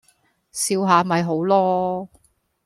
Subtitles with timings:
[0.51, 2.07] 笑下咪好囉